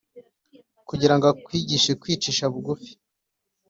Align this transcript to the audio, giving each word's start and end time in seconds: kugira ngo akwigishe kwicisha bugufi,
kugira 0.89 1.13
ngo 1.15 1.25
akwigishe 1.33 1.91
kwicisha 2.01 2.43
bugufi, 2.53 2.91